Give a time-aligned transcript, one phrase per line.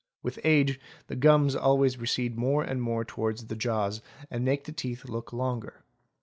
[0.23, 4.71] With age, the gums always recede more and more towards the jaws and make the
[4.71, 5.83] teeth look longer.